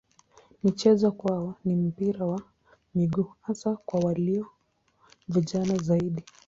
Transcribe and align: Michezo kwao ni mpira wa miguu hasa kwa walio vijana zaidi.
Michezo 0.63 1.11
kwao 1.11 1.55
ni 1.65 1.75
mpira 1.75 2.25
wa 2.25 2.41
miguu 2.95 3.31
hasa 3.41 3.75
kwa 3.75 3.99
walio 3.99 4.47
vijana 5.27 5.77
zaidi. 5.77 6.23